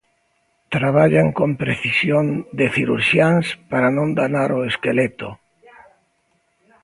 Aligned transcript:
Traballan 0.75 1.27
con 1.39 1.49
precisión 1.63 2.25
de 2.59 2.65
cirurxiáns 2.75 3.45
para 3.71 3.89
non 3.97 4.09
danar 4.19 4.49
o 4.57 4.67
esqueleto. 4.71 5.29